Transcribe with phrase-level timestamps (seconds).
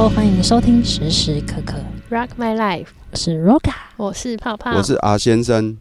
[0.00, 1.76] Hello，欢迎收听时时刻刻
[2.08, 3.74] ，Rock My Life，我是 Roga。
[3.98, 5.76] 我是泡泡，我是阿先生，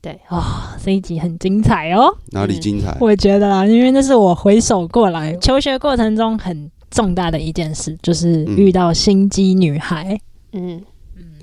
[0.00, 0.42] 对，哦，
[0.82, 2.96] 这一集很精彩哦，哪里精彩？
[2.98, 10.18] 我觉得啦，因为那是我回首过来求学过程中很重大的一件事，就是遇到心机女孩。
[10.54, 10.82] 嗯，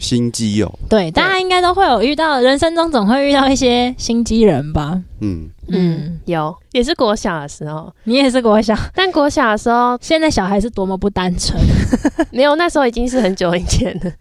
[0.02, 5.00] 心机哦，对，大家应该都会有遇到，人生中总会遇到一些心机人吧？
[5.22, 11.56] 嗯，嗯，有，也是国小的时候，你也是国小，但国小的时候现在小孩是多么不单纯。
[12.34, 14.12] 没有，那时候已经是很久以前了，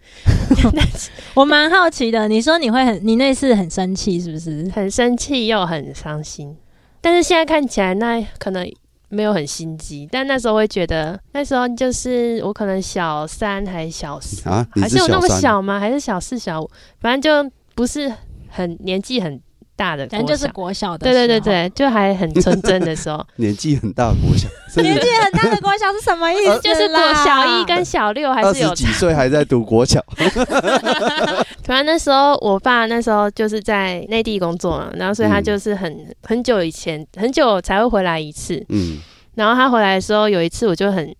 [1.33, 4.69] 我蛮好奇的，你说你会很，你那次很生气是不是？
[4.75, 6.55] 很生气又很伤心。
[7.01, 8.63] 但是现在看起来，那可能
[9.11, 15.79] 没有很心机，但那时候会觉得，那时候就是我可能小三还是小四，还是有那么，小吗？
[15.79, 16.69] 还是小四、小五？
[16.99, 18.11] 反正就不是
[18.49, 19.39] 很年纪很
[19.81, 23.25] 大的反正就是国小的，对对对，对，就还很纯真的时候。
[23.37, 24.47] 年纪很大的，国小，
[24.83, 26.59] 年纪很大的国小是什么意思？
[26.61, 29.99] 就是国小一跟小六还是有十几岁还在读国小，
[31.65, 38.63] 突然那时候，我爸那时候就是在内地工作嘛，然后所以他嗯就是很、很久以前很久才会回来一次。
[38.69, 38.99] 嗯，
[39.35, 41.13] 然后他回来的时候，有一次我就很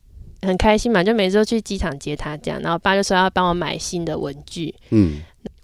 [0.43, 2.59] 很开心嘛，就每次都去机场接他这样。
[2.61, 4.73] 然后爸就说要帮我买新的文具。
[4.91, 5.19] 嗯，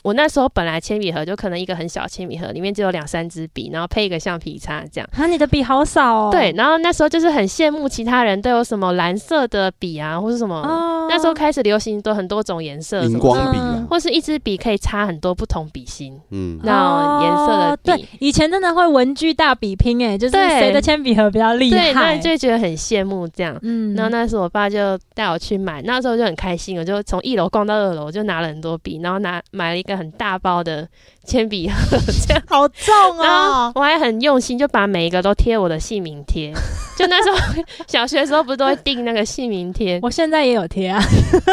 [0.08, 5.10] 我那时候本来铅笔盒就可能一个很小的铅笔盒，里面只有两三支笔，然后配一个橡皮擦这样。
[5.18, 6.30] 啊，你的笔好少哦。
[6.32, 10.56] 对，然后那时候就是很羡慕其他人都有什么蓝色的笔啊，或是什么。
[10.62, 13.58] 哦那时候开始流行都很多种颜色，什荧光笔
[13.90, 16.14] 或是一支笔可以插很多不同笔芯。
[16.32, 22.18] 嗯，那种颜色的笔哦对，以前真的会文具大比拼哎，就是对谁的铅笔盒比较厉对，那害。
[22.18, 23.58] 就会觉得很羡慕这样。
[23.62, 30.88] 嗯然后那时候我爸就带我去买，那时候就很开心，我就从一楼逛到二楼，我就拿了很多笔，然后拿买了一个很大包的
[31.26, 32.44] 铅笔盒，这样。
[32.48, 33.72] 好重啊哦。
[33.76, 36.54] 我还很用心，就把每一个都贴我的姓名贴。
[36.98, 40.00] 就那时候 小学的时候，不是都会订那个姓名贴？
[40.02, 41.02] 我现在也有贴啊，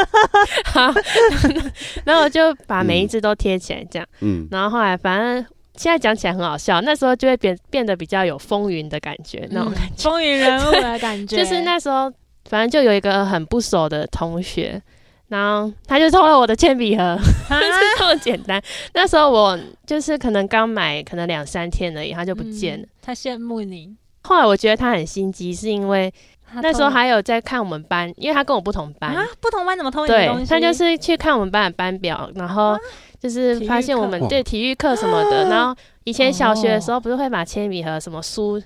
[0.66, 0.92] 好，
[2.04, 4.06] 然后我就把每一只都贴起来，这样。
[4.20, 5.44] 嗯，然后后来反正
[5.76, 10.08] 现在讲起来很好笑，那时候就会变变得比较有风云的感觉，那种感觉。
[10.08, 12.10] 风云人物的感觉，就是那时候，
[12.48, 14.80] 反正就有一个很不熟的同学，
[15.28, 17.18] 然后他就偷了我的铅笔盒，啊
[17.48, 18.62] 就 是这么简单。
[18.92, 22.84] 那时候我就是可能刚买，可能两三天而已，他就不见了。
[22.84, 23.94] 嗯他羡慕你。
[24.22, 26.12] 后来我觉得他很心机，是因为
[26.62, 30.46] 那时候还有在看我们班，因为他跟我不同班，啊，不同班怎么偷你的东西？
[30.46, 32.78] 他就是去看我们班的班表，然后
[33.20, 38.58] 就是发现我们对体育课什么的，然后以前小学的时哦候不是会把铅笔盒什么书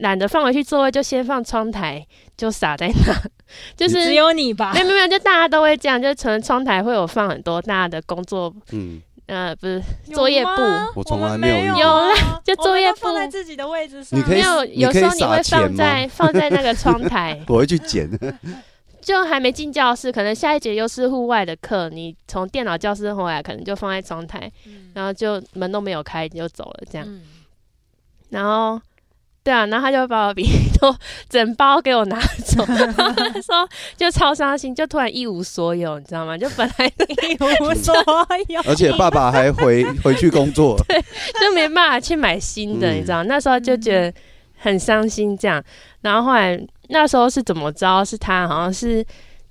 [0.00, 2.04] 懒得放回去座位，就先放窗台
[2.36, 3.14] 就撒在那，
[3.76, 4.72] 就是只有你吧。
[4.72, 4.80] 没？
[4.80, 9.82] 有没有没有，就大家都会这样，就可能窗台会有放很多大家的工作，嗯，呃，不是
[10.14, 10.50] 作业簿，
[10.94, 12.40] 我从来没有有啊。
[12.44, 14.18] 就作业放在自己的位置上。
[14.18, 18.08] 你可以没有，有时候你会放在放在那个窗台， 我会去捡，
[19.00, 24.90] 就还没进教室，可能下一节又是户外的课，你从电脑教室回来，可能就放在窗台，嗯。
[24.94, 27.06] 然后就门都没有开，你就走了这样。
[27.08, 27.22] 嗯。
[28.30, 28.80] 然后，
[29.46, 30.44] 对啊，然后他就把我笔
[30.80, 30.92] 都
[31.30, 32.66] 整包给我拿走，
[33.40, 36.36] 说就超伤心，就突然一无所有，你知道吗？
[36.36, 36.86] 就本来
[37.28, 37.94] 一无所
[38.48, 41.00] 有， 而且爸爸还回 回去工作，对
[41.40, 43.22] 就没办法去买新的，嗯你知道？
[43.22, 44.12] 那时候就觉得
[44.58, 45.62] 很伤心，这样。
[46.00, 48.04] 然后后来那时候是怎么着？
[48.04, 49.06] 是他好像是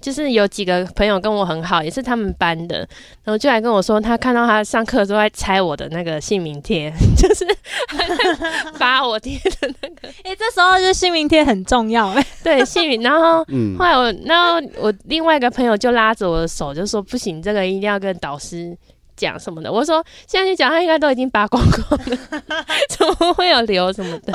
[0.06, 2.78] 就是有几个朋友跟我很好，也是他们班的，
[3.24, 7.44] 然后就来跟我说，他看到他上课的时候在拆我的那个姓名贴， 就是
[7.88, 12.24] 还在扒我贴的那个 哎，这时候就姓名贴很重要哎。
[12.44, 13.02] 对姓名。
[13.02, 18.78] 然后嗯后，来我，然后我另外一个朋友就拉着我的手，就说不行，这个一定要跟导师。
[19.18, 19.72] 讲什么的？
[19.72, 22.18] 我说现在去讲，他应该都已经扒光光了，
[22.90, 24.34] 怎么会有留什么的？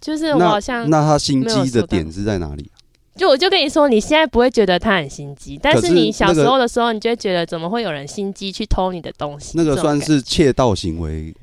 [0.00, 2.70] 就是我好像那他心机的点是在哪里？
[3.20, 9.58] 就我就跟你说，你现在不会觉得他很心机，但是是你小时候的时候，你就会觉得怎么会有人心机去偷你的东西？
[9.58, 11.34] 那个算是窃盗行为，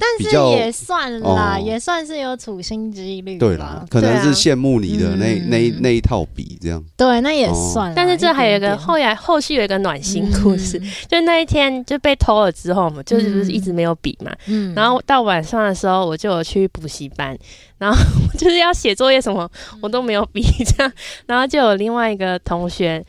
[0.00, 1.62] 但是也算啦，哦。
[1.62, 3.36] 也算是有处心积虑。
[3.36, 5.50] 对啦，，可能是羡慕你的那嗯。
[5.50, 7.92] 那那一套笔这样，对，那也哦算啦。
[7.94, 10.90] 但是这还有一个后来后续有一个暖心故事，嗯。
[11.06, 14.74] 就那一天就被偷了之后嘛，就是不是一直没有笔嘛，嗯。
[14.74, 17.36] 然后到晚上的时候我就有去补习班，
[17.76, 17.96] 然后
[18.38, 19.46] 就是要写作业什么
[19.82, 20.92] 我都没有笔这样，
[21.26, 23.04] 然后就有另外一个同学，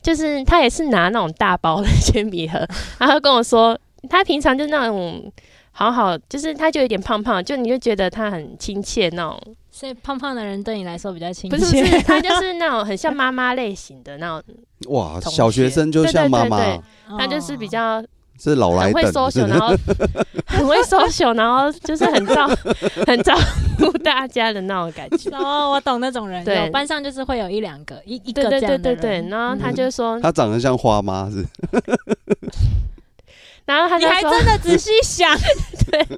[0.00, 2.64] 就是他也是拿那种大包的铅笔盒，
[2.98, 3.76] 然后跟我说
[4.08, 5.32] 他平常就那种。
[5.78, 9.38] 好好，就是他就有点胖胖，就你就觉得他很亲切那种，
[9.70, 11.56] 所以胖胖的人对你来说比较亲切。
[11.56, 14.42] 不是不是，他就是那种很像妈妈类型的那种，
[14.88, 16.56] 哇，小学生就像妈妈。
[16.56, 18.02] 对对对哦，他就是比较
[18.38, 19.68] 是老来很会等，social，然后
[20.46, 22.46] 很会 social，然后就是很照
[23.06, 23.36] 很照
[23.78, 25.28] 顾大家的那种感觉。
[25.36, 26.70] 哦，我懂那种人，对。
[26.70, 31.44] 班上就是会有一两个，一一对对个这样的对对对，人然后他就说，他长得像花妈是，
[33.66, 35.36] 然后他就说，你还真的仔细想，
[35.90, 36.00] 对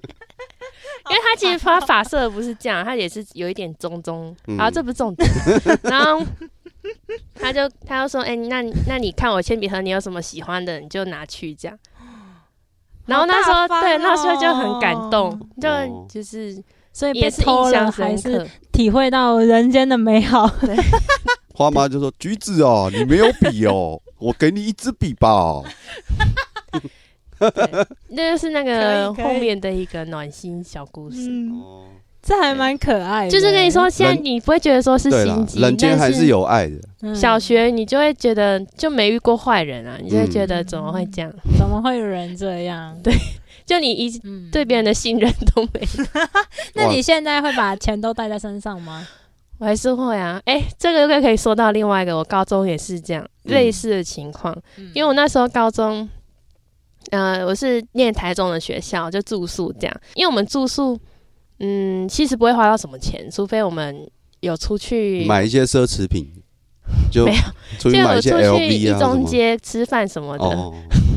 [1.10, 5.28] 因为他其实他发色不是这样，他也是有一点棕棕，嗯啊，这不是重点。
[5.84, 6.22] 然后
[7.34, 11.78] 他就他就说，哎、那你那你看我铅笔盒，你有什么喜欢的，你就拿去这样。
[13.06, 16.62] 然后那时候、对，那时候就哦很感动，就、哦就是
[16.92, 18.46] 所以也是印象还是深刻。
[18.72, 20.46] 体会到人间的美好。
[21.54, 25.62] 花妈就说：“橘子哦，你没有笔哦，我给你一支笔吧。
[28.10, 31.28] 那就是那个后面的一个暖心小故事。
[31.28, 31.84] 嗯，哦，
[32.22, 33.30] 这还蛮可爱的。
[33.30, 36.76] 就是跟你说，现在你不会觉得说是心，机，人间还是有爱的。
[37.02, 41.32] 嗯小学你就会觉得就没遇过坏人啊，你就会觉得嗯怎么会这样？
[41.56, 42.96] 怎么会有人这样？
[43.04, 43.14] 对
[43.64, 46.04] 就你一嗯对别人的信任都没有，
[46.74, 49.06] 那你现在会把钱都带在身上吗？
[49.58, 50.40] 我还是会啊。
[50.44, 54.56] 哎、这个又可以说到另外一个，我高中也是这样、嗯类似的情况，
[54.94, 56.08] 因为我那时候高中，
[57.10, 60.98] 呃，我是念台中的学校，就住宿这样，因为我们住宿，
[61.60, 64.08] 嗯，其实不会花到什么钱，除非我们
[64.40, 66.26] 有出去买一些奢侈品，
[67.10, 67.40] 就没有
[67.78, 68.98] 出就有去买一些出去 LV 一。
[68.98, 70.74] 中街吃饭什么的，哦，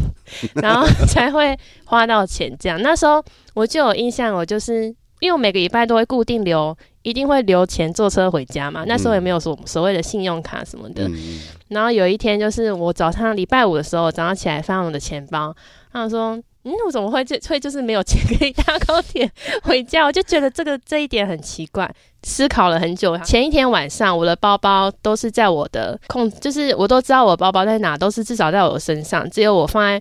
[0.55, 2.81] 然后才会花到钱这样。
[2.81, 3.23] 那时候
[3.53, 4.85] 我就有印象，我就是
[5.19, 8.83] 因为我每个礼拜都会固定留，一定会留钱坐车回家嘛。
[8.87, 11.07] 那时候也没有所所谓的信用卡什么的。
[11.07, 15.55] 嗯，然后有一天就是我早上礼拜五的时候，早上起来翻我的钱包，
[15.91, 16.41] 他说。
[16.63, 19.27] 嗯，我怎么会就会就是没有钱可以搭高铁
[19.65, 20.05] 回家？
[20.05, 21.91] 我就觉得这个这一点很奇怪，
[22.21, 23.17] 思考了很久。
[23.23, 29.99] 前一天晚上，我的包包都是在我的控，就是我都知道我的包包在哪，都是至少在我身上，只有我放在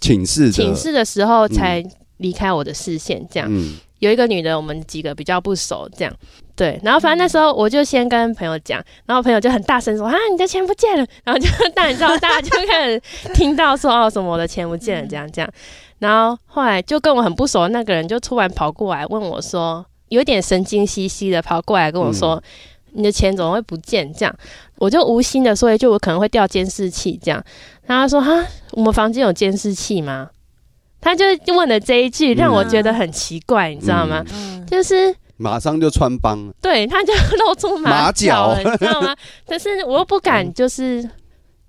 [0.00, 1.84] 寝室寝室的时候才
[2.18, 3.26] 离开我的视线。
[3.28, 6.16] 这样、嗯，有一个女的，我们几个比较不熟，这样
[6.56, 6.80] 对。
[6.82, 13.00] 然后反正那时候我就先跟朋友讲，然后朋友就很大声说：“啊，你的钱不见了！”然后就大你知道，大家就开始
[13.34, 15.50] 听到说：“哦，什么我的钱不见了。”这样这样。
[15.98, 22.42] 然后后来就跟我很不熟的那个人就突然跑过来问我说，有点神经兮兮的跑过来跟我说
[22.92, 24.34] ：“你的钱怎么会不见？”这样
[24.78, 27.42] 我就无心的说一句：“我可能会掉监视器。”这样，
[27.86, 30.28] 然后他说：“哈，我们房间有监视器吗？”
[31.00, 31.24] 他就
[31.54, 34.24] 问了这一句，让我觉得很奇怪，你知道吗？
[34.34, 36.52] 嗯，就是马上就穿帮了。
[36.60, 37.12] 对，他就
[37.44, 38.48] 露出马马脚。
[38.48, 39.14] 了，你知道吗？
[39.46, 41.08] 但是我又不敢，就是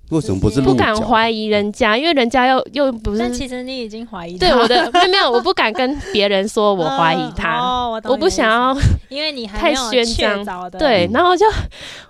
[0.10, 0.96] 为什么不是不敢？
[0.96, 4.48] 怀疑人家，因为人家又又不是但是其实你已经怀疑他。
[4.48, 8.76] 对我的，没有 没有，我不敢跟别人说我怀疑他，哦，我我不想要
[9.10, 10.72] 因为你还太没有确宣张。
[10.72, 11.46] 对，嗯然后我就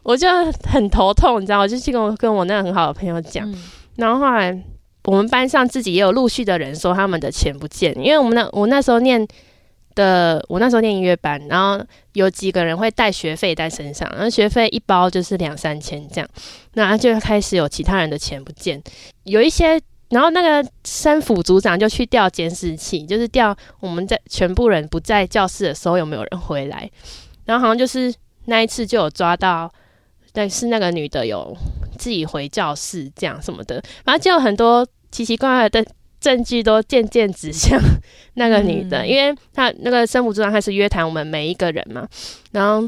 [0.04, 0.28] 我就
[0.72, 3.56] 很头痛，你知道，我就去跟我跟我那个很好的朋友讲，嗯。
[3.96, 4.56] 然后后来
[5.06, 9.28] 我们班上自己也有陆续的人说他们的钱不见，因为我们那我那时候念
[9.98, 11.84] 的，我那时候念音乐班，然后
[12.14, 16.30] 有几个人会带学费在身上，然后学费一包就是两三千这样，
[16.76, 18.82] 那就开始有其他人的钱不见，
[19.24, 19.82] 有一些。
[20.10, 26.90] 然后那个生辅组长就去调监视器，就是调我们在全部人不在教室的时候有没有人回来，
[27.44, 28.14] 然后好像就是
[28.46, 29.70] 那一次就有抓到，
[30.32, 31.54] 但是那个女的有
[32.00, 35.86] 自己回教室这样什么的，反正就有很多奇奇怪怪的
[36.28, 37.80] 证据都渐渐指向
[38.36, 39.08] 那个女的，嗯。
[39.08, 42.06] 因为她那个生母组长开始约谈我们每一个人嘛，
[42.52, 42.86] 然后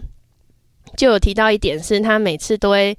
[0.98, 2.94] 就有提到一点是，她每次都会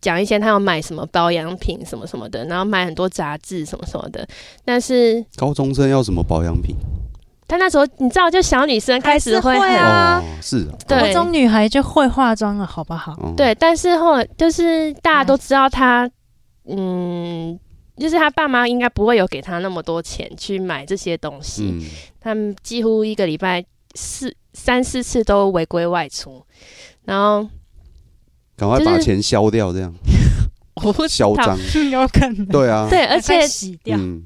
[0.00, 4.26] 讲一些她要买什么保养品什么什么的，然后买很多杂志什么什么的，
[4.64, 6.74] 但是高中生要什么保养品？
[7.46, 10.18] 他那时候你知道，就小女生开始会啊。
[10.18, 10.98] 哦，是啊，对。
[10.98, 13.12] 国中女孩就会化妆了，好不好？
[13.22, 16.10] 哦，对，但是后来就是大家都知道她，
[16.66, 17.56] 嗯，
[17.96, 21.80] 就是他爸妈应该不会有给他那么多钱去买这些东西，嗯，
[22.20, 26.44] 他们几乎一个礼拜四三四次都违规外出，
[27.04, 27.48] 然后
[28.56, 29.94] 赶快把钱消掉，这样。
[30.84, 31.56] 我不嚣张。
[31.90, 33.96] 有可能对啊，对，而且洗掉。
[33.96, 34.24] 嗯，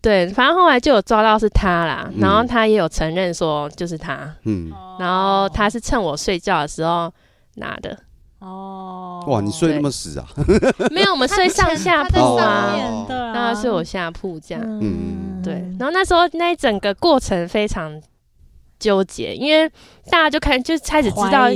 [0.00, 2.20] 对，反正后来就有抓到是他啦，嗯。
[2.20, 4.70] 然后他也有承认说就是他，嗯，
[5.00, 7.12] 然后他是趁我睡觉的时候
[7.56, 7.98] 拿的，
[8.44, 10.26] 哦，哇，你睡那么死啊？
[10.92, 14.62] 没有，我们睡上下铺啊，面对啊，那是我下铺这样。
[14.80, 15.42] 嗯。
[15.42, 18.00] 对，然后那时候那一整个过程非常
[18.78, 19.68] 纠结，因为
[20.10, 21.50] 大家就开就开始知道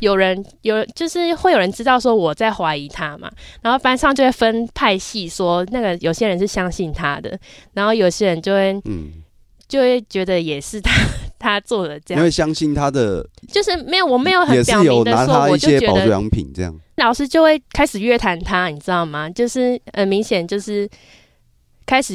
[0.00, 7.38] 有人有就是会有人知道说我在怀疑他嘛，然后班上就会分派系，说那个有些人是相信他的，
[7.74, 9.12] 然后有些人就会嗯，
[9.68, 10.90] 就会觉得也是他
[11.44, 16.74] 他做的这样，因为相信他的就是没有我没有很也表是有拿明的说，他一些我就觉得保养品这样。
[16.96, 19.28] 老师就会开始约谈他，你知道吗？
[19.28, 20.88] 就是很明显就是
[21.86, 22.14] 开始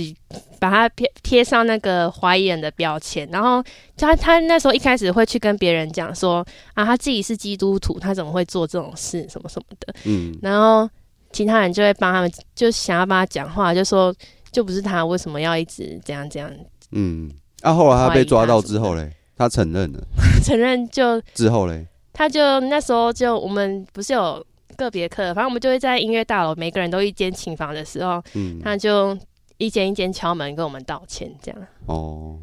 [0.57, 3.63] 把他贴贴上那个怀疑人的标签，然后
[3.97, 10.89] 他他那时候一开始会去跟别人讲说啊，他自己是基督徒，他怎么会做这种事，什么什么的，嗯，然后
[11.31, 14.15] 其他人就会帮他们，就想要帮他讲话，就说
[14.51, 16.49] 就不是他，为什么要一直这样这样？
[16.91, 17.29] 嗯，
[17.61, 19.99] 啊，后来他被抓到之后嘞，他承认了
[20.43, 29.17] 承认就之后嘞，他就那时候就我们不是有个别课，反正我们就会在音乐大楼，每个人都一间琴房的时候，嗯，他就
[29.57, 31.61] 一间一间敲门跟我们道歉，这样。
[31.85, 32.37] 哦，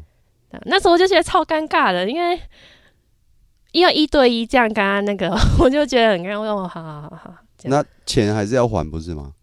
[0.65, 2.39] 那时候我就觉得超尴尬的，因为
[3.73, 5.29] 因为一对一这样跟他那个，
[5.61, 6.67] 我就觉得很尴尬。
[6.67, 7.33] 好好好好，
[7.65, 9.33] 那钱还是要还不是吗？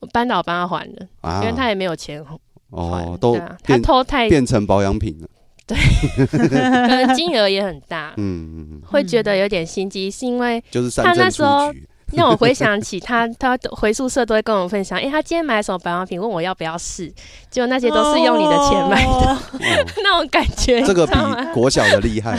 [0.00, 2.34] 我班导帮他还的，啊，因为他也没有钱还。
[2.70, 5.28] 哦都啊，他偷太，变成保养品了，
[6.30, 11.72] 可能金额也很大，嗯嗯嗯，会觉得有点心机，是因为就是他那振时候
[12.14, 17.12] 让我回想起他，他回宿舍都会跟我分享，哎，他今天买了什么保养品，问我要不要试，
[17.50, 19.38] 结果那些都是用你的钱买的，
[20.04, 21.14] 那种感觉，这个比
[21.52, 22.38] 国小的厉害，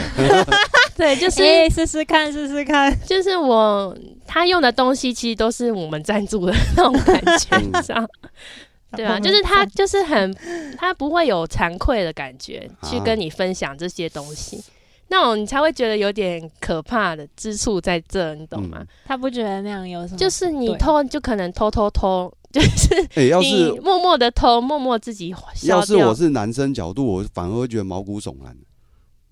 [0.96, 2.96] 对，就是、哎，试试看，试试看。
[3.06, 3.94] 就是我
[4.26, 7.62] 他用的东西，其实都是我们赞助的那种感觉，嗯。
[7.64, 8.08] 你知道。
[8.92, 10.34] 对啊，就是他，就是很，
[10.76, 14.62] 他不会有惭愧的感觉，去啊跟你分享这些东西，
[15.08, 18.78] 那种你才会觉得有点可怕的之处在这，你懂吗？
[18.80, 20.18] 嗯他不觉得那样有什么？
[20.18, 26.14] 就是你偷，就可能偷偷偷，就是哎，要你是默默的偷，默默自己要是我。
[26.14, 28.56] 是男生角度，我反而会觉得毛骨悚然，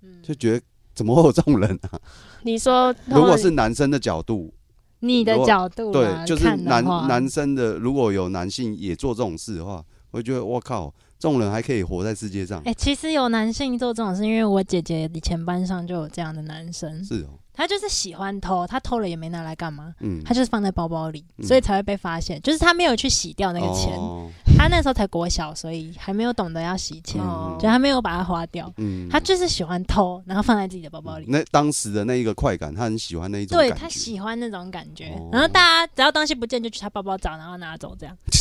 [0.02, 0.60] 嗯就觉得
[0.94, 1.98] 怎么会有这种人啊？
[2.42, 4.52] 你说，如果是男生的角度，
[5.00, 12.62] 你的角度啊对，就是看男男生的，如果有男性也做这种事的话，我会觉得我靠，这种人还可以活在世界上。
[12.64, 22.40] 哎、，其实有男性做这种事，因为我姐姐以前班上就有这样的男生，是哦，他就是喜欢偷，他偷了也没拿来干嘛，嗯，他就是放在包包里，嗯所以才会被发现。
[22.42, 28.72] 就是他没有去洗掉那个钱，哦他那时候才国小，所以还没有懂得要洗钱，哦就他没有把它花掉。
[28.78, 31.26] 嗯他就是喜欢偷，然后放在自己的包包里。
[31.28, 38.16] 那当时的那一个快感，他很喜欢那一种对他喜欢那种感觉，哦然后大家只要东西不见就去他包包找，然后拿走，这样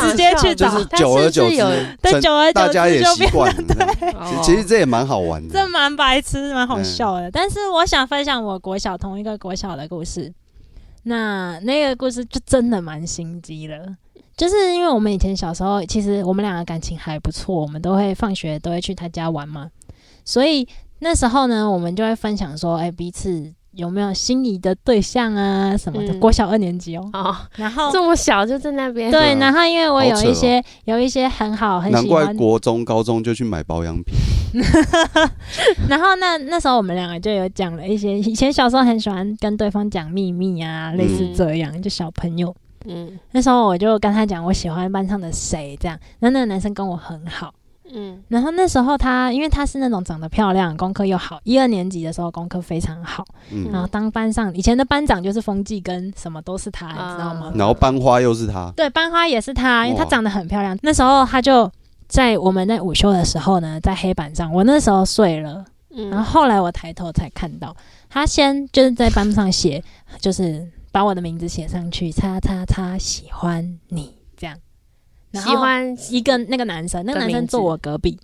[0.00, 1.68] 直接去找就是久而久之他是不是有，
[2.02, 3.62] 对，成久而久大家也习惯了。
[3.66, 3.74] 这
[4.06, 5.70] 样哦其其实这也蛮好玩的这。
[5.70, 7.30] 蛮白痴，蛮好笑嗯的。
[7.30, 10.32] 但是我想分享我国小同一个国小的故事。
[11.04, 13.96] 那那个故事就真的蛮心机的，
[14.40, 19.68] 就是因为我们以前小时候，其实我们两个感情还不错，我们都会放学都会去他家玩嘛，
[20.24, 20.66] 所以
[21.00, 26.14] 那时候呢，我们就会分享说，哎、彼此有没有心仪的对象啊什么的。
[26.14, 34.14] 嗯国小二年级哦，哦，然后这么小就在那边，对，然后因为我有一些、有一些很好很难怪国中、高中就去买保养品，
[35.86, 42.56] 然后那那时候我们两个就有讲了一些，以前小时候很喜欢跟对方讲秘密啊，类似这样，就小朋友。
[42.86, 47.52] 嗯那时候我就跟他讲我喜欢班上的谁这样，那那个男生跟我很好。
[47.92, 57.52] 嗯然后那时候他，因为他是那种长得漂亮，功课又好，一二年级的时候功课非常好，嗯，然后当班上以前的班长就是风纪跟什么都是他，啊你知道吗？
[57.56, 60.78] 然后班花又是他，对，班花也是他，因为他长得很漂亮。
[60.82, 61.68] 那时候他就
[62.06, 65.64] 在我们在午休的时候呢，在黑板上，我那时候睡了。
[65.92, 67.74] 嗯然后嗯，后来我抬头才看到，
[68.08, 69.82] 他先就是在班上写，
[70.20, 74.58] 就是把我的名字写上去，叉叉叉喜欢你这样。
[75.30, 75.96] 然后喜欢。
[76.10, 78.18] 一个那个男生，那个男生坐我隔壁，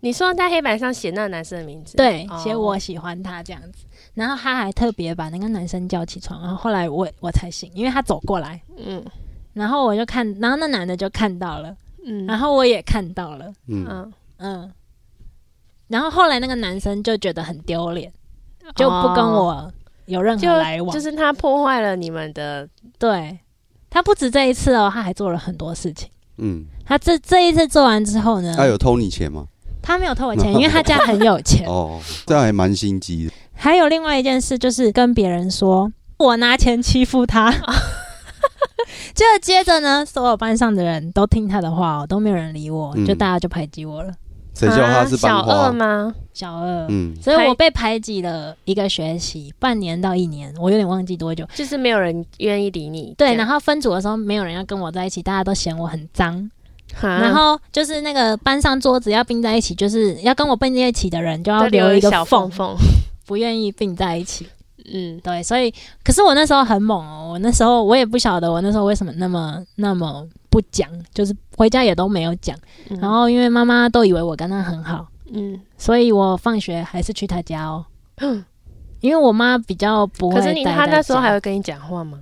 [0.00, 3.84] 你说在黑板上写那个男生的名字，对，哦写我喜欢他这样子。
[4.14, 9.04] 然后他还特别把那个男生叫起床，然后后来我我才醒，因为他走过来，嗯。
[9.52, 14.12] 然后我就看，然后那男的就看到了，嗯，然后我也看到了，嗯，嗯。
[14.38, 14.72] 嗯。
[15.88, 18.12] 然后后来那个男生就觉得很丢脸，
[18.74, 19.72] 就不跟我
[20.10, 23.38] 有任何就来往，就是他破坏了你们的，对，
[23.88, 26.10] 他不止这一次哦，他还做了很多事情。
[26.38, 29.46] 嗯，他这这一次做完之后呢，他有偷你钱吗？
[29.82, 31.66] 他没有偷我钱，因为他家很有钱。
[31.70, 33.32] 哦，这样还蛮心机的。
[33.54, 37.50] 还有另外一件事，就是跟别人说我拿钱欺负他。
[39.14, 44.12] 就接着呢，所有班上的人都听他的话哦，都没有人理我，嗯就大家就排挤我了。
[44.54, 45.40] 谁叫他是啊小？
[45.40, 46.14] 二吗？
[46.32, 51.46] 小二，嗯，所以我被排挤了一个学期，半年到一年，我有点忘记多久。
[51.54, 56.50] 就是没有人愿意理你，对，然后分组的时候，没有人要跟我在一起，大家都嫌我很脏。
[57.00, 62.74] 然后就是那个班上桌子要并在一起，就是要跟我并在一起的人就要留留一个小缝，缝，
[63.26, 64.46] 不愿意并在一起。
[64.92, 72.56] 嗯，对，所以可是我那时候很猛哦，我那时候我也不晓得我那时候为什么那么那么不讲，就是回家也都没有讲。
[72.90, 77.86] 嗯然后因为妈妈都以为我跟他很好，嗯，所以我放学还是去他家哦。
[78.16, 78.44] 嗯
[79.00, 82.20] 因为我妈比较不会可是你待在他那时候还会跟你讲话吗？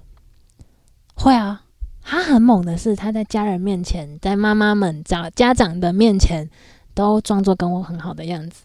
[1.14, 1.62] 会啊，
[2.04, 6.49] 他很猛的是，他在家人面前，在妈妈们、长家长的面前，
[6.94, 8.62] 都装作跟我很好的样子。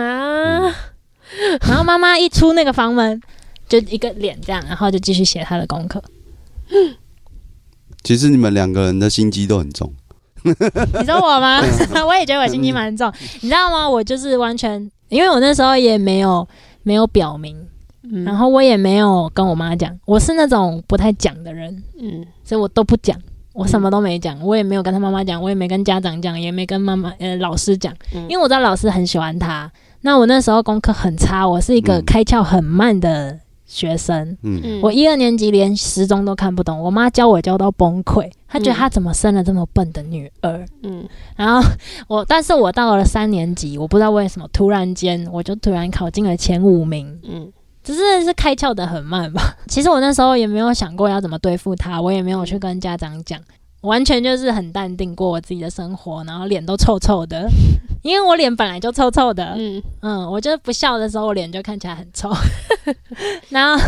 [0.00, 0.60] 啊，
[1.66, 3.20] 然后妈妈一出那个房门，
[3.68, 6.00] 就一个脸这样，然后就继续写他的功课。
[8.06, 9.92] 其实你们两个人的心机都很重。
[10.46, 11.60] 你说我吗？
[12.06, 13.88] 我也觉得我心机蛮重，你知道吗？
[13.90, 16.46] 我就是完全，因为我那时候也没有
[16.84, 17.56] 没有表明，
[18.04, 23.18] 嗯然后我也没有跟我妈讲，我是那种不太讲的人，嗯所以我都不讲，
[23.54, 29.68] 我什么都没讲，我也没有跟他妈妈讲，我也没跟家长讲，也没跟妈妈呃老师讲，嗯因为我知道老师很喜欢他。
[30.02, 33.36] 那我那时候功课很差，我是一个嗯开窍很慢的
[33.66, 34.36] 学生。
[34.42, 34.60] 嗯。
[34.64, 34.80] 嗯。
[34.80, 40.64] 我一二年级连时钟都看不懂，我妈教我教到崩溃，她觉得嗯她怎么生了这么笨的女儿。
[40.82, 41.06] 嗯。
[41.36, 41.68] 然后
[42.08, 47.52] 我，但是我到了三年级，我不知道为什么，突然间我就突然考进了前五名，嗯。
[47.82, 49.56] 只是是开窍的很慢吧。
[49.68, 53.40] 其实我那时候也没有想过要怎么对付她，我也没有去跟家长讲，
[53.86, 57.48] 完全就是很淡定过我自己的生活，然后脸都臭臭的，
[58.02, 62.30] 因为我脸本来就臭臭的，嗯嗯，我就是不笑的时候，我脸就看起来很臭。
[63.50, 63.82] 然后，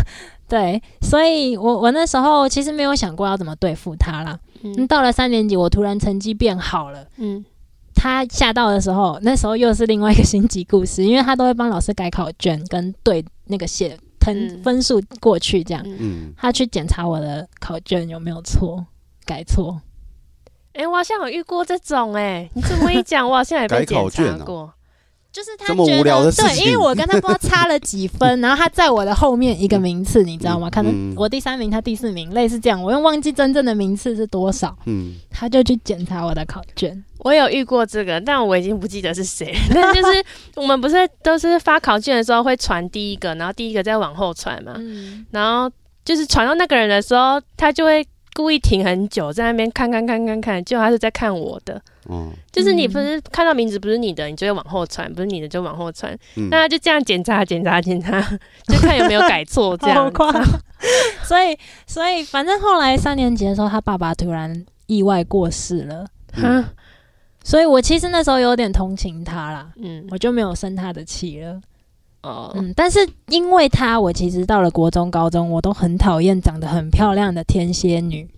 [0.49, 4.39] 对，所以我我那时候其实没有想过要怎么对付他啦。
[4.63, 7.07] 嗯，嗯到了三年级，我突然成绩变好了。
[7.17, 7.45] 嗯
[8.01, 15.83] 他吓到的时候，那时候又是另外一个心机故事，因为他都会帮老师改考卷跟对那个写分嗯分数过去这样。
[15.85, 18.85] 嗯，嗯，他去检查我的考卷有没有错，
[19.27, 19.81] 改错。
[20.79, 24.73] 哎，我好像有遇过这种哎，你这么一讲，我好像也被检查过。
[25.31, 30.71] 就是他觉得无聊的事对，因为我跟他不知道差了几分，然后他在我的后面一个名次，你知道吗？
[30.71, 37.05] 可能嗯我第三名，他第四名，类似这样，我又忘记真正的名次是多少，嗯，他就去检查我的考卷。
[37.19, 39.59] 我有遇过这个，但我已经不记得是谁了。
[39.75, 40.25] 但就是
[40.57, 44.73] 我们不是都是发考卷的时候会传第一个，然后第一个再往后传嘛。
[44.77, 45.71] 嗯，然后
[46.05, 48.05] 就是传到那个人的时候，他就会
[48.39, 51.83] 故意停很久，在那边看看看看看，结果他是在看我的。
[52.09, 56.17] 嗯，就是你嗯不是看到名字不是你的，你就会往后传；不是你的就往后传。
[56.37, 58.21] 嗯那他就这样检查检查检查，
[58.69, 60.09] 就看有没有改错这样。
[60.15, 60.33] 好。
[61.27, 66.07] 所以，所以反正后来三年级的时候，他爸爸突然意外过世了，
[67.43, 71.61] 所以我其实那时候有点同情他啦，嗯，我就没有生他的气了。
[72.23, 78.29] 哦，嗯，但是因为他，我其实到了国中、高中，我都很讨厌长得很漂亮的天蝎女。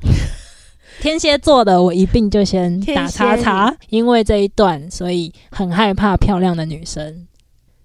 [1.00, 7.26] 天蝎座的我一并就先打叉叉，因为这一段，所以很害怕漂亮的女生。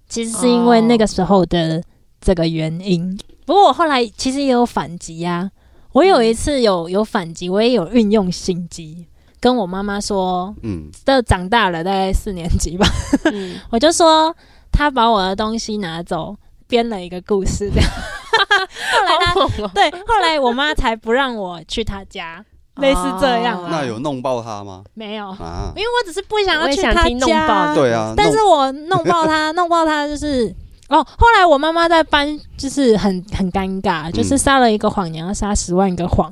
[0.10, 1.84] 其实是因为那个时候的
[2.20, 3.16] 这个原因。
[3.46, 5.52] 不过我后来其实也有反击呀、
[5.92, 9.06] 我有一次有有反击，我也有运用心机，
[9.40, 12.88] 跟我妈妈说，嗯，这长大了，大概四年级吧，
[13.26, 14.36] 嗯， 我就说
[14.74, 16.36] 他把我的东西拿走，
[16.68, 17.90] 编了一个故事这样。
[18.92, 19.68] 后来他。
[19.70, 22.44] 对，后来我妈才不让我去他家，
[22.78, 23.66] 类似这样。
[23.70, 24.84] 那有弄爆他吗？
[24.96, 25.30] 没有？
[25.30, 30.54] 啊因，为我只是不想要去他家，对啊，但是我弄爆他， 弄爆他就是。
[30.90, 36.32] 哦，后来我妈妈在搬，就是很很尴尬，就是嗯撒了一个谎，你要撒十万个谎。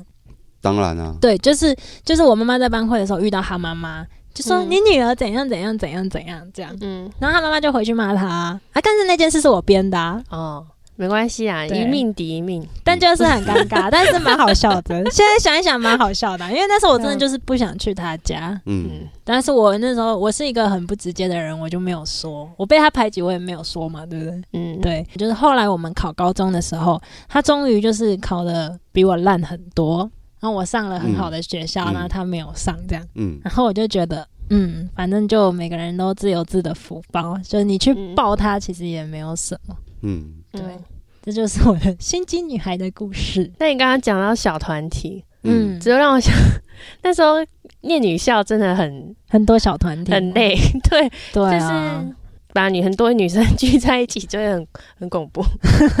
[0.60, 1.74] 当然啊，对，就是
[2.04, 8.26] 就是我妈妈在班会的时候遇到她妈妈，就说、嗯你女儿怎样怎样怎样怎样这样，嗯，然后他妈妈就回去骂他。
[8.26, 10.66] 啊，但是那件事是我编的、啊，哦，
[10.96, 12.66] 没关系啊，一命抵一命。
[12.84, 15.04] 但就是很尴尬， 但是蛮好笑的。
[15.10, 18.88] 现在想一想蛮好笑的啊，因为那时候我真的就是不想去他家，嗯。
[18.90, 24.42] 嗯，但是我那时候我是一个很不直接的人，我就没有说，我被他排挤，我也没有说嘛，对不对？
[24.54, 30.10] 嗯，对，就是后来我们考高中的时候，他终于就是考的比我烂很多，
[30.42, 33.08] 然后我上了很好的学校，嗯然后他没有上这样。
[33.14, 39.76] 嗯然后我就觉得，嗯，反正就每个人都自有自的福报，就是你去嗯抱他，其实也没有什么。
[40.02, 40.78] 嗯，对对。
[41.24, 43.48] 这就是我的心机女孩的故事。
[43.60, 46.34] 那你刚刚讲到小团体，嗯，只有让我想，
[47.04, 47.34] 那时候
[47.82, 50.56] 念女校真的很很多小团体很，累，
[50.90, 52.02] 对，对就啊。
[52.02, 52.14] 是
[52.52, 54.66] 把女很多女生聚在一起，就会很
[55.00, 55.42] 很恐怖。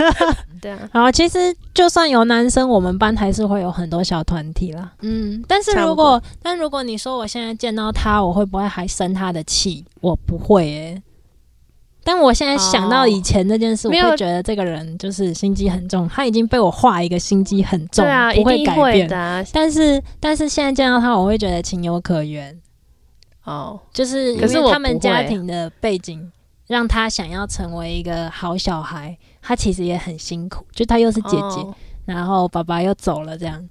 [0.60, 4.92] 对啊，然后其实就算有男生，我们班还是会有很多小团体啦。
[5.00, 9.84] 嗯，但是如果但如果你说我现在见到他，我会不会还生他的气？
[10.00, 11.02] 我不会诶、
[12.04, 18.84] 但我现在想到以前这件事，我会觉得这个人就是心机很重，他已经被我画一个心机很重，对啊，不会改变。
[18.84, 19.44] 会的啊。
[19.52, 22.56] 但是但是现在见到他，我会觉得情有可原，
[23.44, 26.30] 哦，就是可是我因为他们家庭的背景
[26.72, 31.74] 让他想要成为一个好小孩，他其实也很辛苦，就他又是姐姐，哦
[32.06, 33.68] 然后爸爸又走了，这样。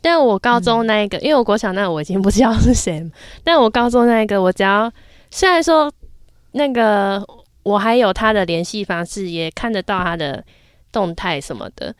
[0.00, 3.08] 但我高中那一个，因为我国小那个我已经不知道是谁，
[3.44, 4.90] 但我高中那一个，我只要
[5.30, 5.92] 虽然说
[6.52, 7.22] 那个
[7.62, 10.42] 我还有他的联系方式，也看得到他的
[10.90, 11.94] 动态什么的，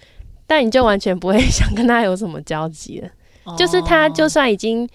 [0.46, 3.08] 但你就完全不会想跟他有什么交集了。
[3.56, 4.88] 就是他就哦算已经。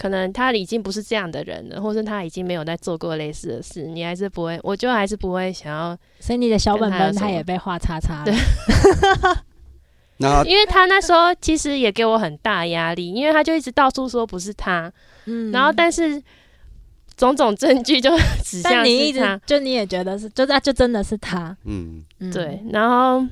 [0.00, 8.24] 可能他已经不是这样的人了，或是他已经没有在做过类似的事，你还是不会，我就还是不会想要，所以你的小本本他也被画叉叉了。
[8.24, 8.34] 对。
[10.16, 14.90] 那因为他那时候其实也给我很大压力，因为他就一直到处说不是他，
[15.26, 15.52] 嗯。
[15.52, 16.22] 然后但是
[17.14, 18.10] 种种证据就
[18.42, 21.54] 指向但你一直，就你也觉得是，就那就真的是他。
[21.64, 22.32] 嗯，嗯。
[22.32, 23.22] 对，，然后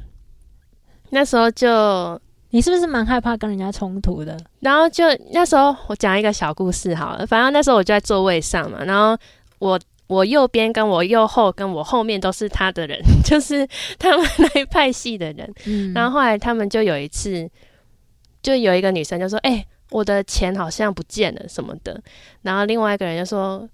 [1.09, 4.37] 那时候就，你是不是蛮害怕跟人家冲突的？
[4.61, 9.17] 然后就那时候我讲一个小故事好了，反正那时候我就在座位上嘛，然后
[9.59, 17.49] 我我右边跟我右后跟我后面都是他的人， 就是他们那一派系的人，嗯，然后后来他们就有一次，
[18.43, 22.01] 就有一个女生就说：“哎、我的钱好像不见了什么的。”
[22.41, 23.69] 然后另外一个人就说：“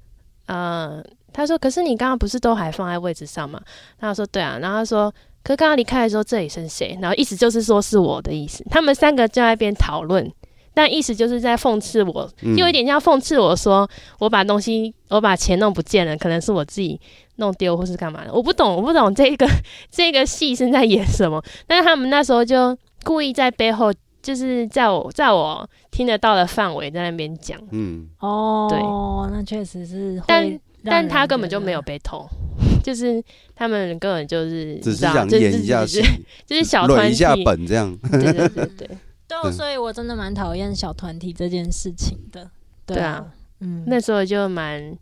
[0.46, 1.00] 呃，
[1.32, 3.60] 他说，可是你刚刚不是都还放在位置上吗？”
[4.00, 8.64] 他说：“对啊。”然后他说：“可刚刚离开的时候，这里是谁？”然后意思就是说是我的意思。
[8.70, 10.28] 他们三个就在那边讨论，
[10.72, 16.98] 但意思就是在讽刺我，嗯就有一点像讽刺我说我把东西我把钱弄不见了，可能是我自己
[17.36, 19.46] 弄丢或是干嘛的，我不懂，我不懂这个
[19.92, 21.40] 这个戏是在演什么。
[21.66, 28.78] 但是他们那时候就故意在背后，就是在我在我听得到的范围在那边讲，嗯，哦，对
[29.36, 32.26] 那确实是但但他根本就没有被偷，
[32.84, 33.20] 就是
[33.56, 36.02] 他们根本就是只是想演一下戏
[36.46, 37.98] 就是，小团体轮一下本这样。
[38.12, 38.88] 对对对对，对。
[39.26, 42.50] 对哦， 所以我真的蛮讨厌小团体这件事情的。
[42.84, 43.24] 对啊
[43.60, 44.94] 嗯，那时候就蛮，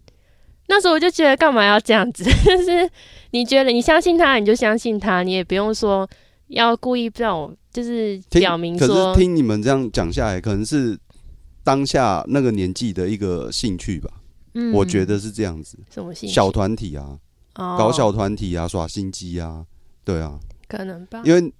[0.68, 2.22] 那时候我就觉得干嘛要这样子？
[2.46, 2.88] 就是
[3.32, 6.08] 你觉得你相信他，你就相信他，你也不用说
[6.46, 10.96] 要故意让我就是表明可说是听你们这样讲下来，可能是
[11.64, 14.08] 当下那个年纪的一个兴趣吧。
[14.54, 14.72] 嗯。
[14.72, 16.34] 我觉得是这样子，什么兴趣？
[16.34, 17.18] 小团体啊，
[17.56, 19.64] 哦搞小团体啊，耍心机啊，
[20.04, 20.38] 对啊，
[20.68, 21.52] 可能吧，因为，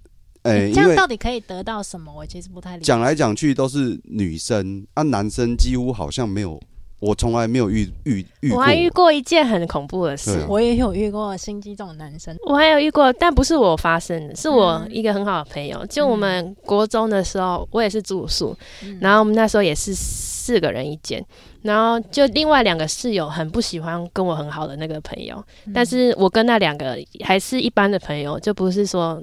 [0.43, 2.13] 诶、这样为到底可以得到什么？
[2.13, 2.85] 我其实不太理解。
[2.85, 6.59] 讲来讲去都是女生啊，男生几乎好像没有，
[6.99, 8.57] 我从来没有遇遇遇过。
[8.57, 15.85] 我还遇过一件很恐怖的事啊，我也有遇过心机这种男生，我还有遇过，但不是我发生的，是我嗯一个很好的朋友。
[15.87, 21.25] 就我们国中的时候，我也是住宿，嗯然后我们那时候也是四个人一间，
[21.61, 29.21] 然后就另外两个室友很不喜欢跟我很好的那个朋友，嗯但是我跟那两个还是一般的朋友，就不是说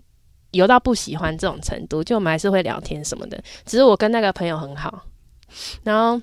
[0.53, 3.43] 游到不喜欢这种程度，就我们还是会聊天什么的。
[3.65, 5.03] 只是我跟那个朋友很好，
[5.83, 6.21] 然后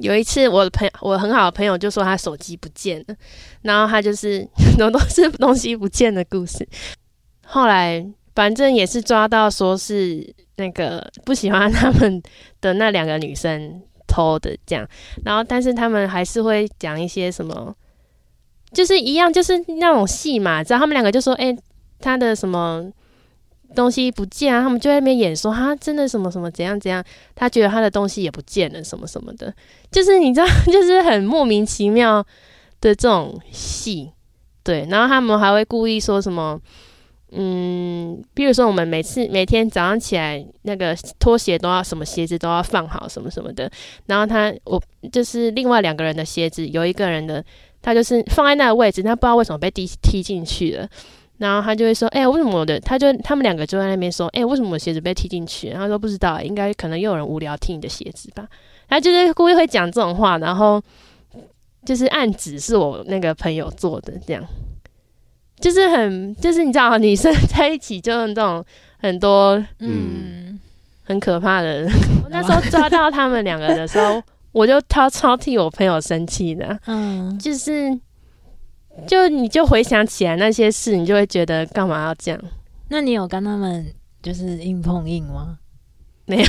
[0.00, 3.14] 有一次我的朋友，我很好的朋友就说他手机不见了，
[3.62, 4.46] 然后他就是
[4.78, 6.66] 都都是东西不见的故事。
[7.46, 12.22] 后来反正也是抓到说是那个不喜欢他们
[12.60, 14.88] 的那两个女生偷的这样，
[15.24, 17.74] 然后但是他们还是会讲一些什么。
[18.72, 21.52] 就是一样，就是那种戏嘛，知道他们两个就说，哎、
[21.98, 22.88] 他的什么
[23.74, 27.04] 东西不见啊，他们就在那边演说，他真的什么什么怎样怎样，
[27.34, 29.52] 他觉得他的东西也不见了，什么什么的，
[29.90, 32.24] 就是你知道，就是很莫名其妙
[32.80, 34.10] 的这种戏，
[34.62, 36.60] 对，然后他们还会故意说什么。
[37.32, 43.70] 嗯，比如说我们每次每天早上起来，那个拖鞋都要什么鞋子都要放好什么什么的。
[44.06, 47.44] 然后他我就是另外两个人的鞋子，有一个人的
[47.80, 50.88] 他就是放在那个位置，他不知道为什么被踢踢进去了。
[51.40, 58.46] 然后他就会说：“哎、为什么我的？”他就他们两个就在那边说：“哎、为什么我的鞋子被踢进去？”然后他说：“不知道，应该可能又有人无聊踢你的鞋子吧。”
[58.88, 60.82] 他就是故意会讲这种话，然后
[61.86, 64.44] 就是暗指是我那个朋友做的，这样
[65.58, 68.62] 就是很就是你知道，女生在一起就是这种
[68.98, 70.60] 很多嗯，
[71.04, 71.88] 很可怕的。
[72.22, 74.22] 我那时候抓到他们两个的时候，
[74.52, 77.96] 我就超超替我朋友生气的，嗯，就是
[79.06, 82.40] 就你就回想起来那些事，你就会觉得干嘛要这样？
[82.88, 85.58] 那你有跟他们就是硬碰硬吗？
[86.26, 86.48] 没有，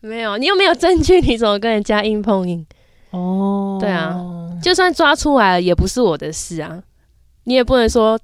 [0.00, 2.64] 没有你又没有证据，你怎么跟人家硬碰硬？
[3.10, 4.18] 哦，对啊，
[4.62, 6.82] 就算抓出来了，也不是我的事啊，
[7.44, 8.18] 你也不能说，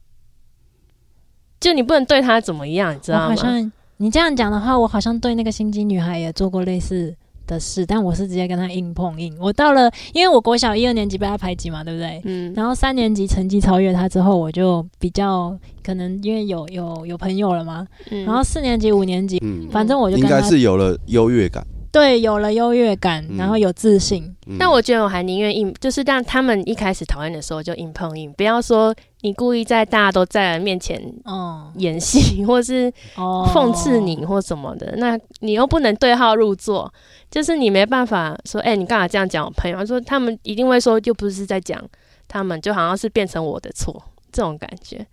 [1.59, 3.29] 就你不能对他怎么样，你知道吗？
[3.29, 7.15] 好像你这样讲的话，我好像对那个心机女孩也做过类似
[7.47, 9.37] 的事，但我是直接跟他硬碰硬。
[9.41, 12.21] 我到了，因为我国小一二年级被他排挤嘛，对不对？
[12.25, 17.87] 嗯，然后三年级成绩超越他之后，我就比较可能因为有有有朋友了嘛。
[18.11, 21.67] 嗯然后四年级、五年级，嗯，反正我就应该是有了优越感。
[21.95, 24.25] 对有了优越感，嗯然后有自信。
[24.49, 36.93] 嗯但我觉得我还宁愿硬，就是让他们一开始讨厌的时候就硬碰硬，不要说你故意在大家都在的面前哦演戏，或是哦，讽刺你或什么的，那你又不能对号入座，
[37.31, 39.79] 就是你没办法说，哎、你干嘛这样讲我朋友？
[39.79, 41.81] 他说他们一定会说，又不是在讲
[42.27, 44.03] 他们，就好像是变成我的错
[44.33, 45.07] 这种感觉。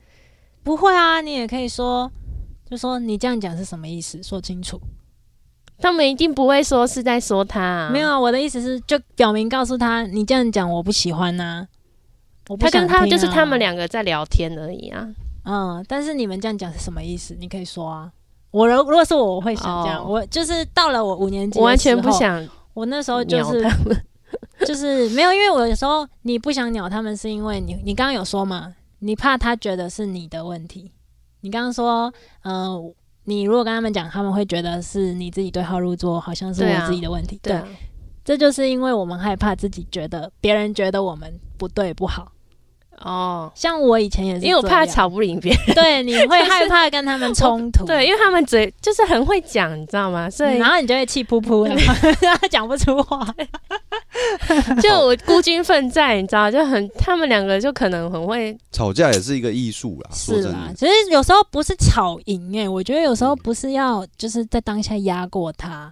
[0.63, 2.11] 不会啊，你也可以说，
[2.67, 4.81] 就说你这样讲是什么意思，说清楚。
[5.81, 11.67] 他们一定不会说是在说他、啊，没有，啊，我的意思是，就表明告诉他，你这样讲我不喜欢呐、
[12.59, 15.07] 他跟他就是他们啊两个在聊天而已啊。
[15.43, 17.35] 嗯，但是你们这样讲是什么意思？
[17.39, 18.11] 你可以说啊。
[18.51, 20.03] 我如如果是我，我会想这样。
[20.03, 22.11] 哦我就是到了我五年级，我完全不。
[22.11, 23.65] 想我那时候就是
[24.67, 30.91] 就是没有，因为我有时候你不想鸟他们，是因为你你刚刚有说嘛，你怕他觉得是你的问题。
[31.43, 32.13] 你刚刚说，
[32.43, 32.77] 呃，
[33.25, 37.39] 你如果跟他们讲，他们会觉得是你自己对号入座，好像是我自己的问题。
[37.41, 37.67] 对啊，
[38.23, 42.31] 这就是因为我们害怕自己觉得别人觉得我们不对不好。
[43.03, 45.61] 哦，像我以前也是，因为我怕，吵不赢别人。
[45.75, 50.29] 对，你会害怕跟他们冲突，对，因为他们嘴就是很会讲，你知道吗？
[50.29, 51.75] 所以嗯然后你就会气噗噗， 的
[52.37, 53.27] 他讲不出话。
[54.81, 60.09] 就我孤军奋战，你知道，就很他们两个就可能很会，吵架也是一个艺术啦。
[60.13, 65.91] 是啦，其实有时候不是吵赢哎，我觉得有时候不是要就是在当下压过他，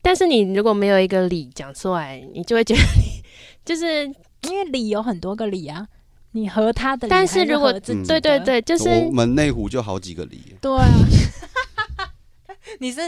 [0.00, 3.22] 但是你如果没有一个理讲出来，你就会觉得你
[3.64, 4.04] 就是，
[4.48, 5.86] 因为理有很多个理啊，
[6.32, 10.40] 你和他的，但是如果对对，对，就是我们内湖就好几个梨。
[10.60, 10.86] 对啊。
[12.78, 13.00] 你是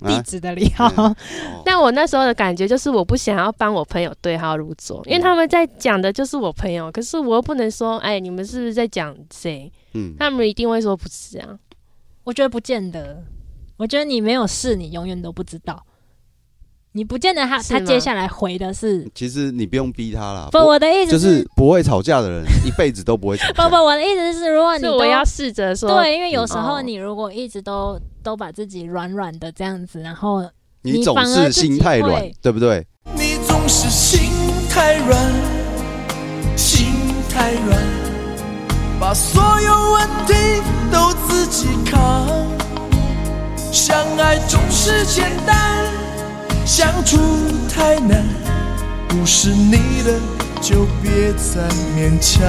[0.00, 1.16] 地址的理嗯好，哦
[1.66, 9.70] 但我那时候的感觉就是，我不想要帮我朋友对号入座，因为他们在讲的就是我朋友，可是我又不能说，哎，你们是不是在讲谁？
[9.92, 11.58] 嗯，他们一定会说不是啊。
[12.24, 13.22] 我觉得不见得。
[13.76, 15.84] 我觉得你没有试，你永远都不知道。
[16.94, 20.48] 你不见得他他接下来回的是其实你不用逼他啦。
[20.52, 23.52] 不，我的意思就是不会吵架的人，一辈子都不会吵架。
[23.64, 30.44] 不不，我的意思是，如果你我要试着说，对，因为有时候哦你如果一直都都把自己软软的这样子，然后
[30.82, 32.86] 你总是心太软对不对？
[33.14, 34.30] 你总是心
[34.68, 35.18] 太软，
[36.56, 36.86] 心
[37.30, 37.78] 太软，
[39.00, 40.34] 把所有问题
[40.92, 42.28] 都自己扛。
[43.72, 45.90] 相爱总是简单，
[46.74, 47.18] 相处
[47.68, 48.24] 太难。
[49.06, 50.18] 不是你的
[50.62, 52.42] 就别再勉强。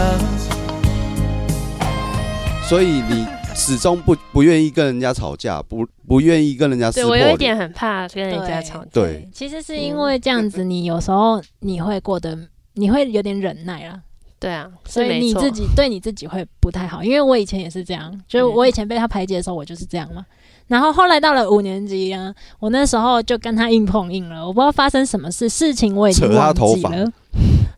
[2.69, 7.25] 所以你始终不不愿意跟人家吵架，不不愿意跟人家撕对破脸。
[7.25, 8.89] 我有一点很怕跟人家吵架。
[8.93, 13.99] 对其实是因为这样子，你有时候你会过得你会有点忍耐啦，
[14.39, 17.03] 对啊，所以你自己对你自己会不太好。
[17.03, 20.25] 因为我以前也是这样，就是嗯我以前被他排挤的时候，我就是这样嘛。
[20.73, 27.11] 然后后来到了五年级啊，我那时候就跟他硬碰硬了，我不知道发生什么事，事情我已经扯他忘头发记了。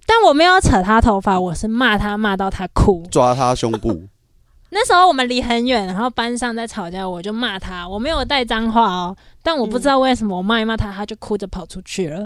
[0.07, 3.03] 但我没有扯他头发，我是骂他骂到他哭。
[3.11, 4.03] 抓他胸部，
[4.69, 12.25] 那时候我们离很远，然后班上在吵架，我就骂他，我没有带脏话哦，但我不知道为什么我骂一骂他，他就哭着跑出去了。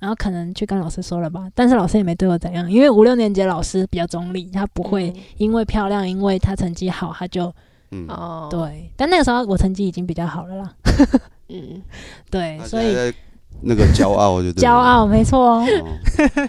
[0.00, 7.50] 然后可能去跟老师说了吧，但是老师也没对我怎样，因为五六年级的老师比较中立，他不会因为漂亮，因为他成绩好，他就
[7.94, 8.90] 嗯，哦，，对。
[8.96, 10.74] 但那个时候我成绩已经比较好了啦，
[11.48, 11.82] 嗯，
[12.30, 12.94] 对，所以
[13.62, 15.64] 那个骄傲就对了骄傲没错哦。
[15.64, 16.48] 哦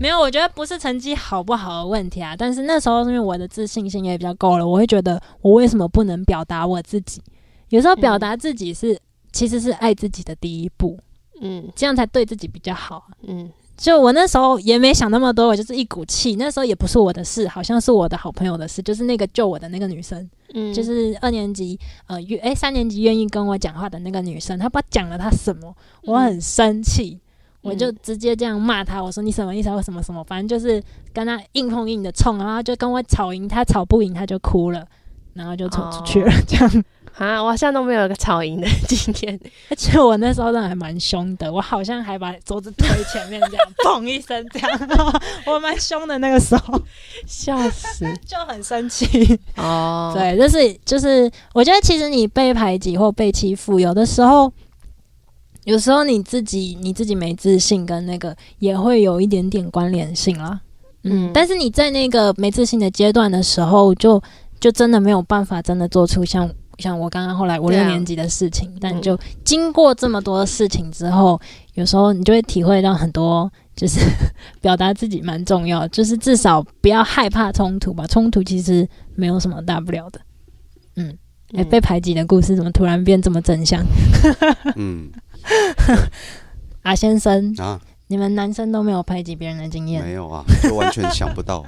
[0.00, 7.22] 没有，我觉得不是成绩好不好的问题啊，但是那时候因为我的自信心也比较够了，我会觉得我为什么不能表达我自己？
[7.68, 8.98] 有时候表达自己是、
[9.32, 10.98] 其实是爱自己的第一步，
[11.40, 13.04] 嗯这样才对自己比较好啊。
[13.28, 13.48] 嗯
[13.82, 16.36] 就我那时候也没想那么多，我就是一股气。
[16.36, 27.18] 那时候也不是我的事，好像是我的好朋友的事，就是那个救我的那个女生，嗯，就是二年级呃愿哎三年级愿意跟我讲话的那个女生，她不知道讲了她什么，我很生气。
[27.60, 29.74] 我就直接这样骂她，我说你什么意思啊？
[29.74, 30.22] 为什么什么？
[30.24, 30.80] 反正就是
[31.12, 34.86] 跟她硬碰硬的冲，然后就跟我吵赢，她吵不赢，她就哭了，
[35.34, 36.32] 然后就冲出去了。
[36.46, 36.84] 这样，
[37.18, 39.38] 啊，我好像都没有一个吵赢的 经验。
[39.68, 46.18] 而且我那时候真的还蛮凶的，我好像还把桌子推前面，这样 砰一声，这样，我蛮凶的。
[46.18, 46.80] 那个时候
[47.26, 48.06] 笑死！
[48.26, 49.38] 就很生气。
[49.56, 54.52] 哦，，对，就是就是，我觉得其实你被排挤或被欺负，有的时候，
[55.64, 60.60] 有时候你自己你自己没自信，跟那个也会有一点点关联性啦。
[61.04, 64.22] 嗯，嗯但是你在那个没自信的阶段的时候，就
[64.58, 66.48] 就真的没有办法真的做出像
[66.82, 71.40] 像我刚刚后来五六年级的事情，但嗯就经过这么多的事情之后，
[71.74, 74.00] 有时候你就会体会到很多，就是
[74.60, 78.06] 表达自己蛮重要，就是至少不要害怕冲突吧。
[78.06, 80.20] 冲突其实没有什么大不了的。
[80.96, 81.08] 嗯，
[81.54, 83.82] 哎、嗯被排挤的故事怎么突然变这么正向？
[84.76, 85.10] 嗯
[86.82, 90.04] 啊，先生，啊，你们男生都没有排挤别人的经验？
[90.04, 91.64] 没有啊，就完全想不到。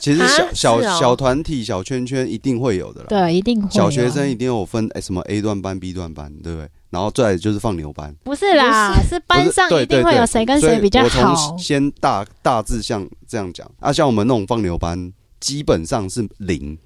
[0.00, 3.06] 其实小啊小是哦小团体、小圈圈一定会有的啦。
[3.08, 3.70] 对，一定会、啊。
[3.70, 6.68] 小学生一定有分哎、什么 A 段班、B 段班，对不对？
[6.90, 11.58] 然后再来就是放牛班，不是啦，是班上不是一定会有谁跟谁比较所以我好从。
[11.58, 16.78] 先大大致像这样讲啊，像我们那种放牛班，基本上是零，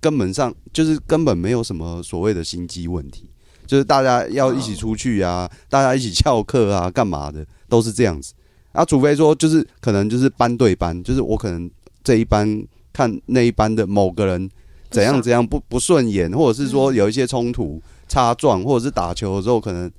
[0.00, 3.28] 根本上就是根本没有什么所谓的心机问题，
[3.66, 8.32] 就是大家要一起出去啊，大家一起翘课啊，干嘛的，都是这样子。
[8.72, 11.70] 啊，除非说就是可能就是班对班，就是我可能
[12.02, 14.50] 这一班看那一班的某个人
[14.90, 19.90] 怎样怎样不不顺眼，或者是说有一些冲突、擦撞，或者是打球的时候可能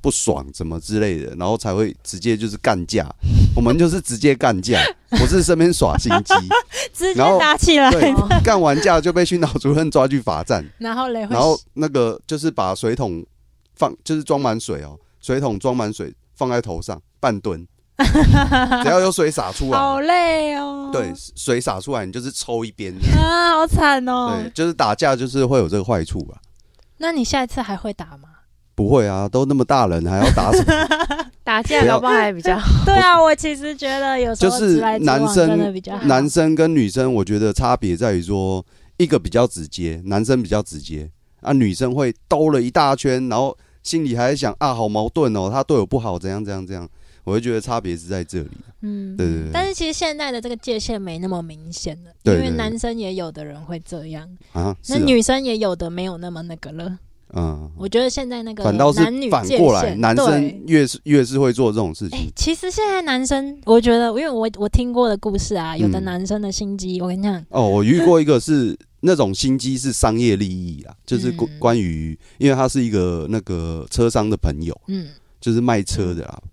[0.00, 3.08] 不爽怎么之类的，然后才会直接就是干架。
[3.54, 6.34] 我们就是直接干架，不是身边耍心机。
[6.94, 13.24] 直接打起来，对，干完架就被训导主任抓去罚站， 然后嘞，然后那个就是把水桶
[13.74, 17.66] 放，就是装满水哦，水桶装满水放在头上半蹲，
[18.82, 20.90] 只要有水洒出来好，累哦。
[20.92, 24.50] 对，水洒出来你就是抽一边，啊，好惨哦对，。
[24.54, 26.36] 就是打架就是会有这个坏处吧。
[26.98, 28.28] 那你下一次还会打吗？
[28.74, 30.72] 不会啊，都那么大人还要打什么？
[31.44, 35.74] 打架不要搞不好还比较好 对啊，我其实觉得有时候就是男生。
[36.06, 38.64] 男生跟女生，我觉得差别在于说，
[38.98, 41.10] 一个比较直接，男生比较直接
[41.40, 46.88] 啊，女生会兜了一大圈，然后心里还在想啊，好矛盾哦，他对我不好，怎样怎样怎样，
[47.30, 48.50] 我会觉得差别是在这里。
[48.82, 56.98] 嗯，对对对但是其实现在的这个界限没那么明显了，因为男生也有的人会这样，啊，那啊女生也有的没有那么那个了。
[57.32, 62.32] 嗯，我觉得现在那个反倒是反过来，男生越是越是会做这种事哎、情。
[62.34, 74.76] 其实现在男生，我觉得，因为我我听过的故事啊，有的嗯男生的心机，我跟你讲，哦，我遇过一个是那种心机是商业利益啊，就是关嗯关于，因为他是一个那个车商的朋友。
[74.88, 75.08] 嗯
[75.40, 76.49] 就是卖车的啦，对。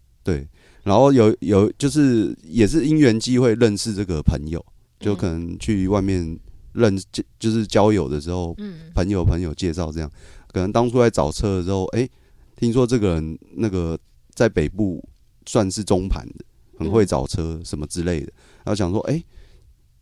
[0.87, 4.65] 然后有有就是也是因缘机会认识这个朋友，
[5.01, 6.39] 就可能去外面
[6.71, 8.89] 认就就是交友的时候，嗯。
[8.95, 10.09] 朋友朋友介绍这样，
[10.53, 12.07] 可能当初在找车的时候，哎、
[12.55, 13.99] 听说这个人那个
[14.33, 15.03] 在北部
[15.45, 16.45] 算是中盘的，
[16.79, 18.31] 很会找车什么之类的，
[18.63, 19.21] 然后想说，哎、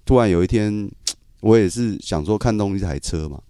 [0.05, 0.87] 突然有一天，
[1.41, 3.41] 我也是想说看中一台车嘛，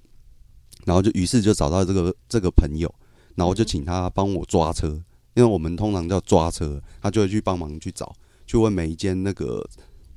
[0.85, 2.89] 然后就于是就找到这个这个朋友，
[3.35, 5.03] 然后就请他帮我抓车，
[5.35, 8.15] 因为我们通常叫抓车，他就会去帮忙去找，
[8.47, 9.63] 去问每一间那个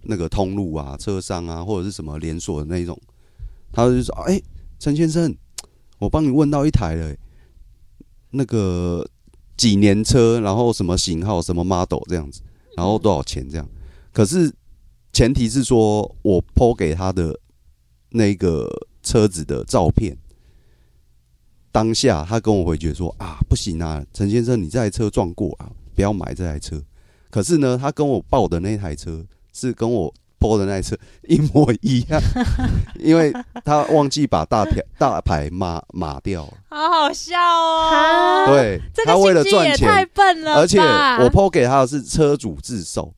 [0.02, 2.96] 那个通路啊、车商啊，或者是什么连锁的那一种，
[3.72, 4.40] 他就说：“哎、
[4.78, 5.36] 陈先生，
[5.98, 7.16] 我帮你问到一台了、
[8.30, 9.04] 那个
[9.56, 12.40] 几年车，然后什么型号、什么 model 这样子，
[12.76, 13.68] 然后多少钱这样。
[14.12, 14.54] 可是
[15.12, 17.36] 前提是说我抛给他的
[18.10, 18.70] 那个
[19.02, 20.16] 车子的照片。”
[21.78, 26.82] 当下他跟我回绝说啊，不行啊，陈先生，你这台车撞过啊，不要买这台车。
[27.30, 30.96] 可是呢，他跟我报的那台车是跟我 PO 的那台车
[31.28, 32.20] 一模一样，
[32.98, 33.32] 因为
[33.64, 36.54] 他忘记把大条 大牌码码掉了。
[36.68, 38.46] 好好笑哦。
[38.48, 43.14] 对，这个他为了赚钱太，笨了，而且我 PO 给他的是车主自首，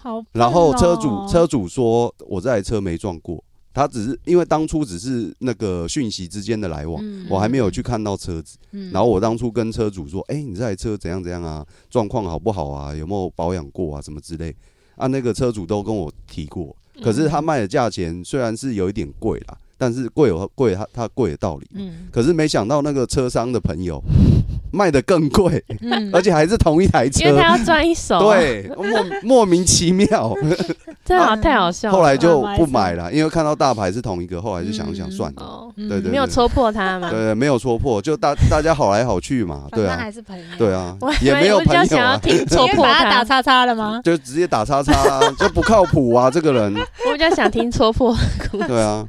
[0.00, 8.58] 好哦，然后车主车主说我这台车没撞过，他只是因为当初只是那个讯息之间的来往，嗯我还没有去看到车子。
[8.72, 11.64] 嗯然后我当初跟车主说：“哎、你这台车怎样怎样啊？
[11.88, 12.94] 状况好不好啊？
[12.94, 14.02] 有没有保养过啊？
[14.02, 14.54] 什么之类。”
[14.96, 16.76] 啊，那个车主都跟我提过。
[17.02, 21.66] 可是他卖的价钱虽然是有一点贵啦，但是贵有贵它它贵的道理。
[21.74, 23.98] 嗯可是没想到那个车商的朋友
[24.72, 27.24] 卖的更贵，嗯而且还是同一台车。
[27.24, 30.32] 因为他要赚一手、，啊对，莫莫名其妙。
[31.04, 31.96] 这好太好笑了。
[31.96, 35.66] 后来就不买了，因为看到大牌是同一个，后来就想想算了。
[35.76, 37.10] 对对没有戳破他嘛。
[37.10, 40.44] 对，没有戳破，就大大家好来好去嘛，对啊，还是朋友。
[40.58, 44.00] 对啊，也没有朋友较想要听戳破他打，叉叉了吗？
[44.04, 46.74] 就直接打叉叉啊，就不靠谱啊，这个人，
[47.06, 48.14] 我比较想听戳破。
[48.68, 49.04] 对啊，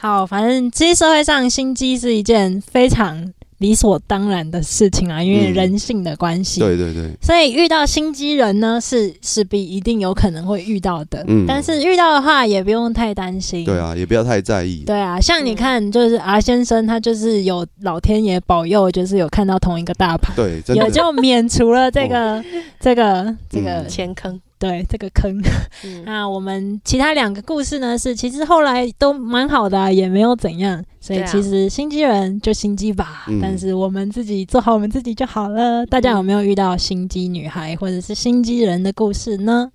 [0.00, 6.60] 好，反正其实社会上心机是一件非常理所当然的事情啊，因为嗯人性的关系。
[6.60, 11.24] 对对对，所以遇到心机人呢，是势必一定有可能会遇到的。
[11.26, 11.44] 嗯。
[11.48, 13.64] 但是遇到的话，也不用太担心。
[13.64, 22.44] 对啊，也不要太在意，对啊，像你看，就是 R 先生，他就是有老天爷保佑，就是有看到同一个大牌，对，真的，也就免除了这个、
[22.78, 23.88] 这个这个、嗯。
[23.88, 25.40] 前坑，对这个坑。
[25.84, 30.84] 嗯，那我们其他两个故事呢，是其实后来都蛮好的、啊，也没有怎样。
[31.00, 35.86] 所以其实心机人就心机吧，嗯但是我们自己做好我们自己就好了。
[35.86, 39.70] 大家有没有遇到心机女孩或者是心机人的故事呢？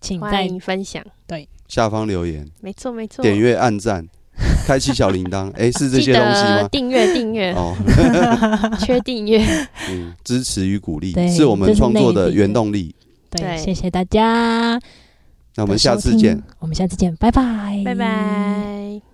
[0.00, 1.48] 请欢在迎分享对。
[1.66, 4.06] 下方留言，没错没错，点阅、按赞、
[4.66, 6.62] 开启小铃铛，哎，是这些东西吗？
[6.62, 7.74] 得订阅订阅，哦，
[8.84, 9.42] 缺订阅。
[9.90, 12.94] 嗯，支持与鼓励是我们创作的原动力。
[13.34, 14.80] 对，对谢谢大家。
[15.56, 19.04] 那我们下次见。，我们下次见，拜拜，拜拜。